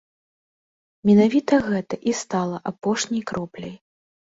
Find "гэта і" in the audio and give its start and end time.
1.69-2.17